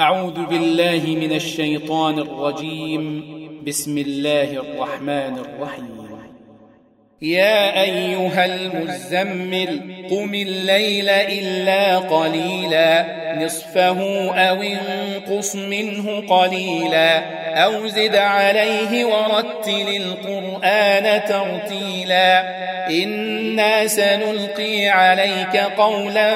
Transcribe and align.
أعوذ 0.00 0.46
بالله 0.46 1.02
من 1.06 1.32
الشيطان 1.32 2.18
الرجيم. 2.18 3.24
بسم 3.66 3.98
الله 3.98 4.52
الرحمن 4.52 5.38
الرحيم. 5.38 6.08
يا 7.22 7.82
أيها 7.82 8.44
المزمل 8.44 9.80
قم 10.10 10.34
الليل 10.34 11.08
إلا 11.08 11.98
قليلا. 11.98 13.23
نصفه 13.40 14.30
أو 14.34 14.62
انقص 14.62 15.56
منه 15.56 16.22
قليلا 16.28 17.22
أو 17.64 17.86
زد 17.86 18.16
عليه 18.16 19.04
ورتل 19.04 19.96
القرآن 19.96 21.20
ترتيلا 21.28 22.44
إنا 22.90 23.86
سنلقي 23.86 24.88
عليك 24.88 25.56
قولا 25.56 26.30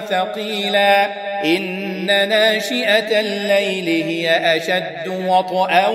ثقيلا 0.00 1.06
إن 1.44 2.06
ناشئة 2.28 3.20
الليل 3.20 4.04
هي 4.04 4.56
أشد 4.56 5.08
وطئا 5.08 5.88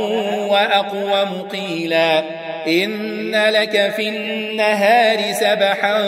وأقوم 0.50 1.48
قيلا 1.52 2.24
إن 2.68 3.32
لك 3.36 3.92
في 3.96 4.10
النهار 4.10 5.18
سبحا 5.32 6.02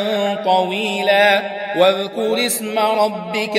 طويلا 0.46 1.42
واذكر 1.78 2.46
اسم 2.46 2.80
ربك 2.80 3.58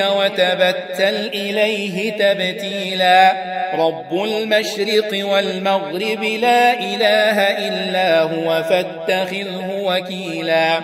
وتبتل 0.90 1.30
إليه 1.34 2.12
تبتيلا. 2.12 3.32
رب 3.74 4.24
المشرق 4.24 5.26
والمغرب 5.26 6.22
لا 6.22 6.72
إله 6.72 7.38
إلا 7.68 8.20
هو 8.20 8.62
فاتخذه 8.62 9.70
وكيلا. 9.82 10.80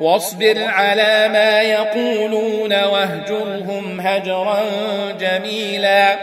واصبر 0.00 0.64
على 0.64 1.28
ما 1.32 1.62
يقولون 1.62 2.84
واهجرهم 2.84 4.00
هجرا 4.00 4.58
جميلا. 5.20 6.16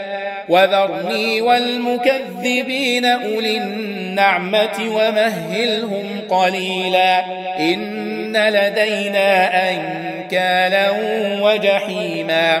وذرني 0.48 1.40
والمكذبين 1.40 3.04
أولي 3.04 3.56
النعمة 3.58 4.78
ومهلهم 4.80 6.20
قليلا. 6.30 7.24
إن 7.58 8.36
لدينا 8.36 9.50
أنكالا 9.70 10.90
وجحيما. 11.42 12.60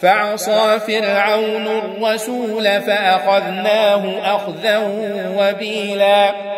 فعصى 0.00 0.80
فرعون 0.80 1.66
الرسول 1.66 2.64
فأخذناه 2.64 4.34
أخذا 4.34 4.78
وبيلا. 5.36 6.57